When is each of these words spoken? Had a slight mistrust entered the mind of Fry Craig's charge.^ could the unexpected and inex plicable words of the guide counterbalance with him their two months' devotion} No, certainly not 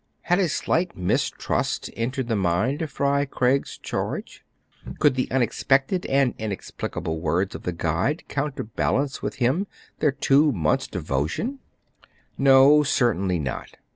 Had 0.21 0.39
a 0.39 0.49
slight 0.49 0.97
mistrust 0.97 1.91
entered 1.95 2.27
the 2.27 2.35
mind 2.35 2.81
of 2.81 2.89
Fry 2.89 3.23
Craig's 3.23 3.77
charge.^ 3.77 4.41
could 4.97 5.13
the 5.13 5.29
unexpected 5.29 6.07
and 6.07 6.35
inex 6.39 6.71
plicable 6.71 7.19
words 7.19 7.53
of 7.53 7.61
the 7.61 7.71
guide 7.71 8.23
counterbalance 8.27 9.21
with 9.21 9.35
him 9.35 9.67
their 9.99 10.11
two 10.11 10.51
months' 10.53 10.87
devotion} 10.87 11.59
No, 12.35 12.81
certainly 12.81 13.37
not 13.37 13.77